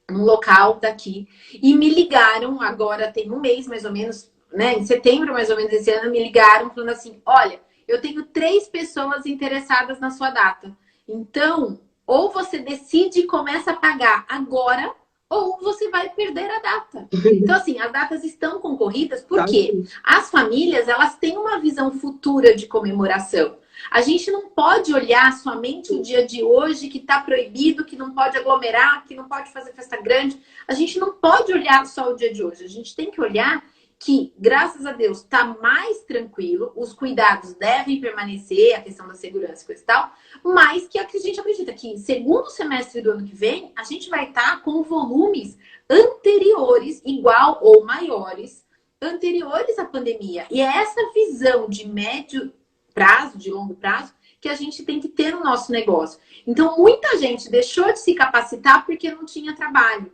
[0.09, 1.27] num local daqui.
[1.53, 4.75] E me ligaram, agora tem um mês mais ou menos, né?
[4.75, 7.59] Em setembro, mais ou menos, esse ano, me ligaram falando assim: olha,
[7.91, 10.75] eu tenho três pessoas interessadas na sua data.
[11.07, 14.93] Então, ou você decide e começa a pagar agora,
[15.29, 17.07] ou você vai perder a data.
[17.31, 22.67] Então, assim, as datas estão concorridas porque as famílias, elas têm uma visão futura de
[22.67, 23.57] comemoração.
[23.89, 28.13] A gente não pode olhar somente o dia de hoje, que está proibido, que não
[28.13, 30.39] pode aglomerar, que não pode fazer festa grande.
[30.67, 32.63] A gente não pode olhar só o dia de hoje.
[32.63, 33.63] A gente tem que olhar
[34.01, 39.61] que, graças a Deus, está mais tranquilo, os cuidados devem permanecer, a questão da segurança
[39.61, 40.11] e coisa e tal,
[40.43, 44.29] mas que a gente acredita que segundo semestre do ano que vem, a gente vai
[44.29, 45.55] estar tá com volumes
[45.87, 48.65] anteriores, igual ou maiores,
[48.99, 50.47] anteriores à pandemia.
[50.49, 52.51] E é essa visão de médio
[52.95, 56.19] prazo, de longo prazo, que a gente tem que ter no nosso negócio.
[56.47, 60.11] Então, muita gente deixou de se capacitar porque não tinha trabalho.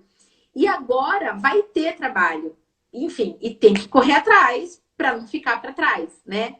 [0.53, 2.53] E agora vai ter trabalho
[3.03, 6.55] enfim, e tem que correr atrás para não ficar para trás, né?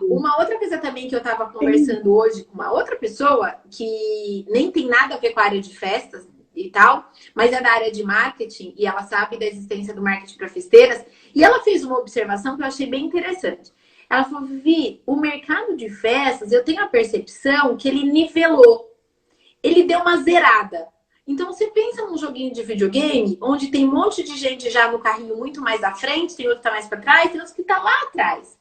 [0.00, 4.70] Uma outra coisa também que eu estava conversando hoje com uma outra pessoa que nem
[4.70, 7.90] tem nada a ver com a área de festas, e tal, mas é da área
[7.90, 11.04] de marketing e ela sabe da existência do marketing para festeiras.
[11.34, 13.72] E ela fez uma observação que eu achei bem interessante.
[14.08, 18.92] Ela falou: Vivi, o mercado de festas, eu tenho a percepção que ele nivelou,
[19.62, 20.88] ele deu uma zerada.
[21.30, 24.98] Então você pensa num joguinho de videogame onde tem um monte de gente já no
[24.98, 27.62] carrinho muito mais à frente, tem outro que tá mais para trás, tem outro que
[27.62, 28.58] tá lá atrás.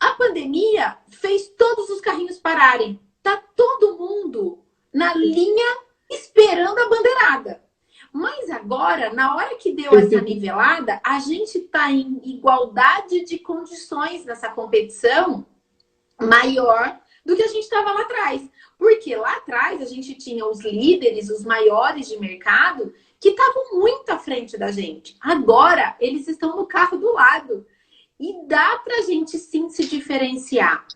[0.00, 2.98] A pandemia fez todos os carrinhos pararem.
[3.22, 5.76] Tá todo mundo na linha
[6.10, 7.62] esperando a bandeirada.
[8.10, 14.24] Mas agora, na hora que deu essa nivelada, a gente está em igualdade de condições
[14.24, 15.46] nessa competição
[16.18, 18.42] maior do que a gente estava lá atrás.
[18.78, 24.10] Porque lá atrás a gente tinha os líderes, os maiores de mercado, que estavam muito
[24.10, 25.16] à frente da gente.
[25.20, 27.66] Agora eles estão no carro do lado.
[28.18, 30.86] E dá para a gente sim se diferenciar.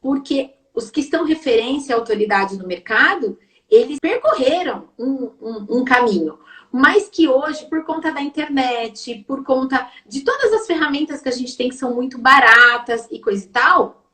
[0.00, 3.38] Porque os que estão referência à autoridade no mercado,
[3.70, 6.38] eles percorreram um, um, um caminho
[6.76, 11.32] mas que hoje, por conta da internet, por conta de todas as ferramentas que a
[11.32, 14.05] gente tem que são muito baratas e coisa e tal,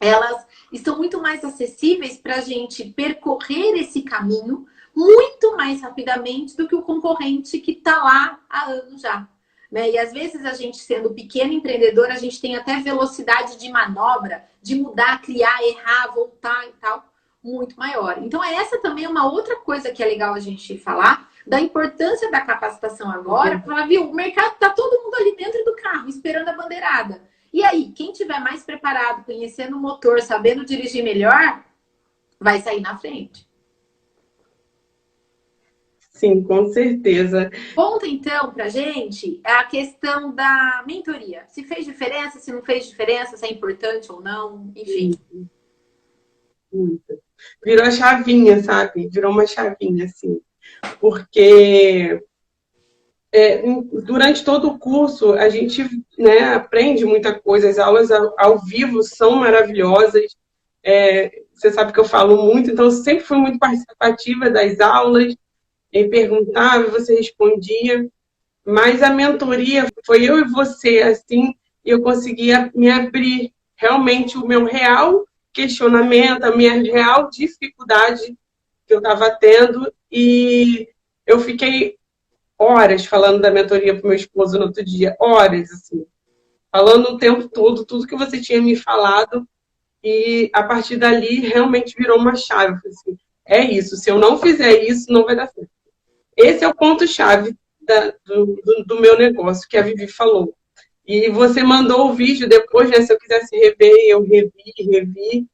[0.00, 6.66] elas estão muito mais acessíveis para a gente percorrer esse caminho muito mais rapidamente do
[6.66, 9.28] que o concorrente que está lá há anos já.
[9.70, 9.90] Né?
[9.90, 14.44] E às vezes a gente, sendo pequeno empreendedor, a gente tem até velocidade de manobra,
[14.62, 17.04] de mudar, criar, errar, voltar e tal,
[17.42, 18.18] muito maior.
[18.18, 22.30] Então, essa também é uma outra coisa que é legal a gente falar, da importância
[22.30, 26.48] da capacitação agora, para viu, o mercado tá todo mundo ali dentro do carro, esperando
[26.48, 27.22] a bandeirada.
[27.56, 31.64] E aí, quem tiver mais preparado, conhecendo o motor, sabendo dirigir melhor,
[32.38, 33.48] vai sair na frente.
[36.10, 37.50] Sim, com certeza.
[37.74, 41.46] Conta então pra gente a questão da mentoria.
[41.48, 45.18] Se fez diferença, se não fez diferença, se é importante ou não, enfim.
[46.70, 47.22] Muito.
[47.64, 49.08] Virou a chavinha, sabe?
[49.08, 50.42] Virou uma chavinha, assim.
[51.00, 52.22] Porque
[53.32, 53.62] é,
[54.04, 55.84] durante todo o curso a gente
[56.18, 60.36] né, aprende muita coisa, as aulas ao, ao vivo são maravilhosas.
[60.82, 65.34] É, você sabe que eu falo muito, então eu sempre fui muito participativa das aulas,
[65.92, 68.08] e perguntava, você respondia.
[68.64, 74.46] Mas a mentoria foi eu e você, assim, e eu conseguia me abrir realmente o
[74.46, 78.36] meu real questionamento, a minha real dificuldade
[78.86, 80.88] que eu estava tendo, e
[81.26, 81.96] eu fiquei
[82.58, 86.06] horas falando da mentoria para meu esposo no outro dia, horas, assim,
[86.70, 89.46] falando o tempo todo, tudo que você tinha me falado,
[90.02, 92.80] e a partir dali realmente virou uma chave.
[92.86, 95.70] Assim, é isso, se eu não fizer isso, não vai dar certo.
[96.36, 97.56] Esse é o ponto-chave
[98.24, 100.54] do, do, do, meu negócio, que a Vivi falou.
[101.06, 103.00] E você mandou o vídeo depois, né?
[103.00, 104.52] Se eu quisesse rever, eu revi,
[104.90, 105.46] revi.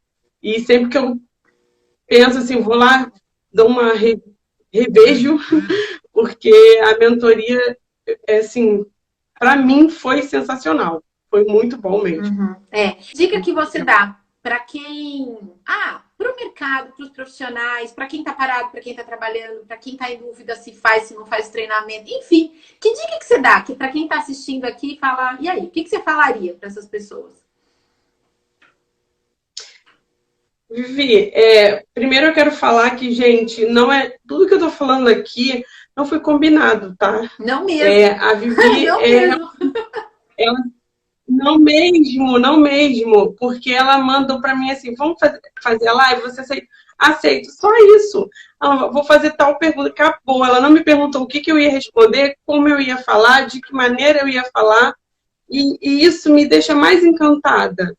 [0.42, 1.16] E sempre que eu
[2.06, 3.12] penso assim, vou lá,
[3.52, 4.20] dou uma re,
[4.72, 5.38] revejo,
[6.22, 7.76] porque a mentoria,
[8.28, 8.86] é, assim,
[9.38, 11.02] para mim foi sensacional.
[11.28, 12.26] Foi muito bom mesmo.
[12.26, 12.56] Uhum.
[12.70, 12.96] É.
[13.12, 15.36] Dica que você dá para quem.
[15.66, 19.66] Ah, para o mercado, para os profissionais, para quem está parado, para quem está trabalhando,
[19.66, 22.52] para quem está em dúvida se faz, se não faz treinamento, enfim.
[22.80, 25.70] Que dica que você dá que para quem está assistindo aqui fala, e aí, o
[25.70, 27.42] que, que você falaria para essas pessoas?
[30.70, 35.08] Vivi, é, primeiro eu quero falar que, gente, não é tudo que eu tô falando
[35.08, 35.64] aqui
[35.96, 37.30] não foi combinado, tá?
[37.38, 37.84] Não mesmo.
[37.84, 39.50] É, a Vivi não é, mesmo.
[40.38, 40.58] Ela,
[41.28, 46.22] não mesmo, não mesmo, porque ela mandou para mim assim, vamos fazer, fazer a live,
[46.22, 46.66] você aceita?
[46.98, 48.28] Aceito, só isso.
[48.60, 50.44] Ah, vou fazer tal pergunta, acabou.
[50.44, 53.60] Ela não me perguntou o que, que eu ia responder, como eu ia falar, de
[53.60, 54.94] que maneira eu ia falar,
[55.50, 57.96] e, e isso me deixa mais encantada.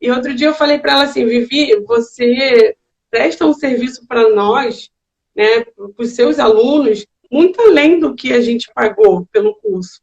[0.00, 2.76] E outro dia eu falei para ela assim, Vivi, você
[3.10, 4.90] presta um serviço para nós,
[5.36, 10.00] né, para os seus alunos, muito além do que a gente pagou pelo curso.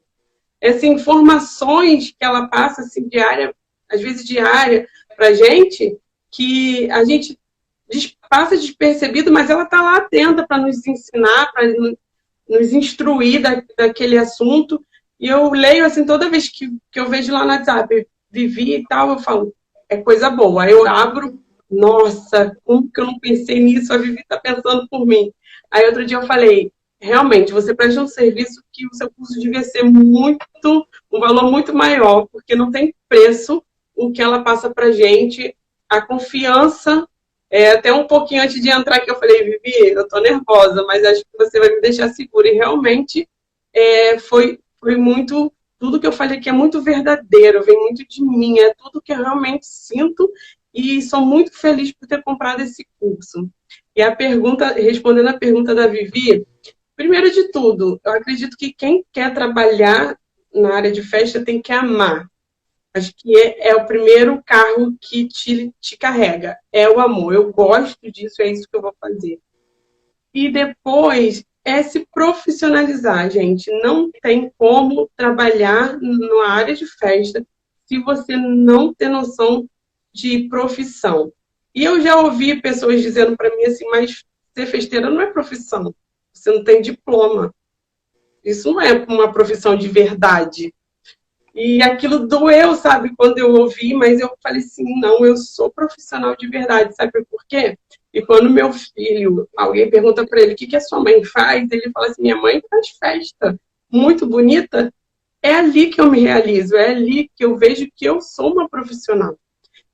[0.59, 3.53] Essas informações que ela passa assim, diária,
[3.89, 5.97] às vezes diária, para a gente,
[6.31, 7.37] que a gente
[8.29, 11.67] passa despercebido, mas ela está lá atenta para nos ensinar, para
[12.47, 14.83] nos instruir da, daquele assunto.
[15.19, 18.83] E eu leio assim toda vez que, que eu vejo lá no WhatsApp, vivi e
[18.87, 19.53] tal, eu falo,
[19.89, 20.63] é coisa boa.
[20.63, 23.93] Aí eu abro, nossa, como que eu não pensei nisso?
[23.93, 25.31] A Vivi está pensando por mim.
[25.69, 29.63] Aí outro dia eu falei, realmente, você presta um serviço que o seu curso devia
[29.63, 33.63] ser muito, um valor muito maior, porque não tem preço
[33.95, 35.56] o que ela passa pra gente,
[35.89, 37.08] a confiança.
[37.50, 41.04] É, até um pouquinho antes de entrar aqui, eu falei, Vivi, eu tô nervosa, mas
[41.06, 42.48] acho que você vai me deixar segura.
[42.48, 43.27] E realmente
[43.73, 48.23] é, foi, foi muito tudo que eu falei aqui é muito verdadeiro, vem muito de
[48.23, 50.31] mim, é tudo que eu realmente sinto
[50.73, 53.50] e sou muito feliz por ter comprado esse curso.
[53.95, 56.45] E a pergunta, respondendo a pergunta da Vivi,
[56.98, 60.17] Primeiro de tudo, eu acredito que quem quer trabalhar
[60.52, 62.27] na área de festa tem que amar.
[62.91, 66.58] Acho que é, é o primeiro carro que te, te carrega.
[66.71, 67.35] É o amor.
[67.35, 69.39] Eu gosto disso, é isso que eu vou fazer.
[70.33, 73.69] E depois é se profissionalizar, gente.
[73.83, 77.45] Não tem como trabalhar na área de festa
[77.85, 79.69] se você não tem noção
[80.12, 81.31] de profissão.
[81.75, 84.25] E eu já ouvi pessoas dizendo para mim assim, mas
[84.56, 85.93] ser festeira não é profissão.
[86.38, 87.54] Você não tem diploma.
[88.44, 90.73] Isso não é uma profissão de verdade.
[91.54, 96.35] E aquilo doeu, sabe, quando eu ouvi, mas eu falei assim, não, eu sou profissional
[96.35, 97.75] de verdade, sabe por quê?
[98.13, 101.71] E quando meu filho, alguém pergunta para ele o que, que a sua mãe faz,
[101.71, 103.60] ele fala assim, minha mãe faz festa
[103.92, 104.94] muito bonita.
[105.42, 108.69] É ali que eu me realizo, é ali que eu vejo que eu sou uma
[108.69, 109.38] profissional.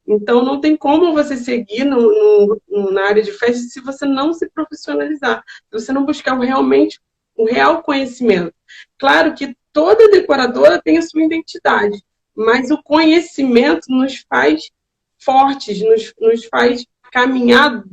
[0.05, 4.33] Então, não tem como você seguir no, no, na área de festa se você não
[4.33, 6.99] se profissionalizar, se você não buscar realmente
[7.35, 8.53] o real conhecimento.
[8.97, 12.03] Claro que toda decoradora tem a sua identidade,
[12.35, 14.69] mas o conhecimento nos faz
[15.17, 17.83] fortes, nos, nos faz caminhar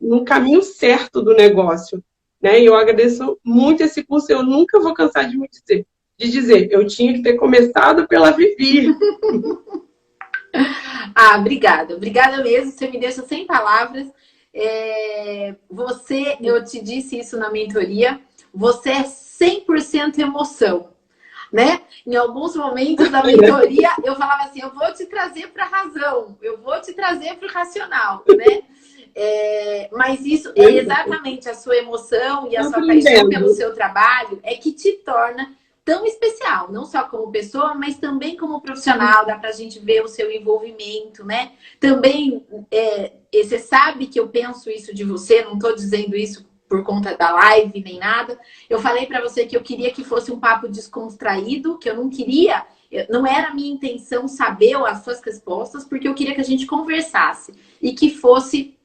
[0.00, 2.02] no caminho certo do negócio.
[2.40, 2.60] Né?
[2.60, 5.86] E eu agradeço muito esse curso, eu nunca vou cansar de me dizer,
[6.18, 8.88] de dizer, eu tinha que ter começado pela Vivi.
[11.22, 11.94] ah, obrigada.
[11.94, 12.72] Obrigada mesmo.
[12.72, 14.08] Você me deixa sem palavras.
[14.52, 15.54] É...
[15.70, 18.20] Você, eu te disse isso na mentoria,
[18.52, 20.90] você é 100% emoção.
[21.52, 21.82] Né?
[22.06, 26.36] Em alguns momentos da mentoria, eu falava assim: eu vou te trazer para a razão,
[26.40, 28.62] eu vou te trazer para o racional, né?
[29.14, 34.40] É, mas isso é exatamente a sua emoção e a sua paixão pelo seu trabalho
[34.42, 35.54] é que te torna
[35.84, 40.08] tão especial, não só como pessoa, mas também como profissional, dá pra gente ver o
[40.08, 41.52] seu envolvimento, né?
[41.80, 46.82] Também, é, você sabe que eu penso isso de você, não tô dizendo isso por
[46.84, 48.38] conta da live nem nada.
[48.70, 52.08] Eu falei para você que eu queria que fosse um papo descontraído, que eu não
[52.08, 52.64] queria,
[53.10, 56.64] não era a minha intenção saber as suas respostas, porque eu queria que a gente
[56.64, 58.78] conversasse e que fosse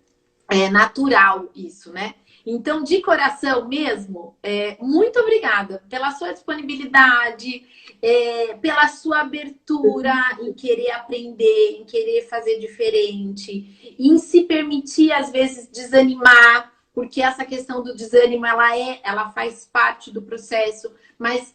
[0.50, 2.16] é, natural isso, né?
[2.50, 7.66] Então, de coração mesmo, é, muito obrigada pela sua disponibilidade,
[8.02, 15.30] é, pela sua abertura em querer aprender, em querer fazer diferente, em se permitir, às
[15.30, 20.89] vezes, desanimar, porque essa questão do desânimo, ela é, ela faz parte do processo,
[21.20, 21.54] mas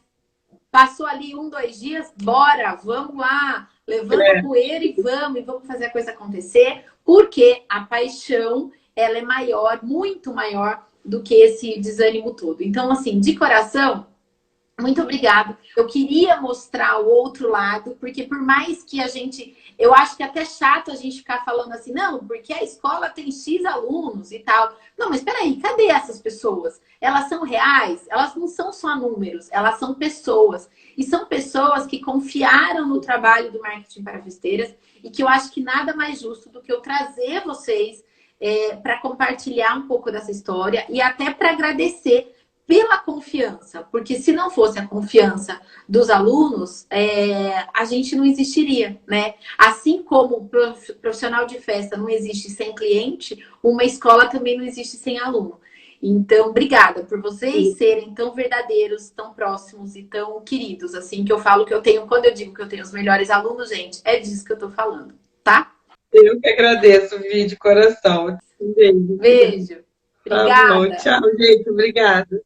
[0.70, 4.40] passou ali um, dois dias, bora, vamos lá, levanta é.
[4.40, 9.22] a poeira e vamos, e vamos fazer a coisa acontecer, porque a paixão ela é
[9.22, 12.62] maior, muito maior do que esse desânimo todo.
[12.62, 14.06] Então, assim, de coração,
[14.80, 15.56] muito obrigada.
[15.76, 19.56] Eu queria mostrar o outro lado, porque por mais que a gente.
[19.78, 23.08] Eu acho que é até chato a gente ficar falando assim, não, porque a escola
[23.08, 24.76] tem X alunos e tal.
[24.98, 26.80] Não, mas peraí, cadê essas pessoas?
[27.00, 28.06] Elas são reais?
[28.08, 30.70] Elas não são só números, elas são pessoas.
[30.96, 35.50] E são pessoas que confiaram no trabalho do marketing para festeiras e que eu acho
[35.50, 38.04] que nada mais justo do que eu trazer vocês
[38.42, 42.34] é, para compartilhar um pouco dessa história e até para agradecer
[42.66, 49.00] pela confiança, porque se não fosse a confiança dos alunos, é, a gente não existiria,
[49.06, 49.34] né?
[49.58, 54.96] Assim como o profissional de festa não existe sem cliente, uma escola também não existe
[54.96, 55.60] sem aluno.
[56.02, 57.74] Então, obrigada por vocês Sim.
[57.76, 62.06] serem tão verdadeiros, tão próximos e tão queridos, assim, que eu falo que eu tenho,
[62.06, 64.68] quando eu digo que eu tenho os melhores alunos, gente, é disso que eu tô
[64.70, 65.14] falando,
[65.44, 65.72] tá?
[66.12, 68.38] Eu que agradeço, Vi, de coração.
[68.60, 69.16] Um beijo.
[69.16, 69.84] Beijo.
[70.26, 70.68] Obrigada.
[70.68, 71.70] Tá bom, tchau, gente.
[71.70, 72.42] Obrigada.